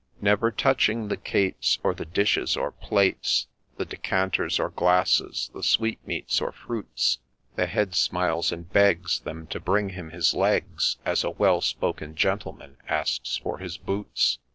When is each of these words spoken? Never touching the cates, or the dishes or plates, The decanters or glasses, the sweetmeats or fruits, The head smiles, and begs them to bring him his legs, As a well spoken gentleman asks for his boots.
Never 0.19 0.49
touching 0.49 1.09
the 1.09 1.15
cates, 1.15 1.77
or 1.83 1.93
the 1.93 2.05
dishes 2.05 2.57
or 2.57 2.71
plates, 2.71 3.45
The 3.77 3.85
decanters 3.85 4.57
or 4.59 4.69
glasses, 4.71 5.51
the 5.53 5.61
sweetmeats 5.61 6.41
or 6.41 6.51
fruits, 6.51 7.19
The 7.55 7.67
head 7.67 7.93
smiles, 7.93 8.51
and 8.51 8.67
begs 8.67 9.19
them 9.19 9.45
to 9.53 9.59
bring 9.59 9.89
him 9.89 10.09
his 10.09 10.33
legs, 10.33 10.97
As 11.05 11.23
a 11.23 11.29
well 11.29 11.61
spoken 11.61 12.15
gentleman 12.15 12.77
asks 12.89 13.37
for 13.37 13.59
his 13.59 13.77
boots. 13.77 14.39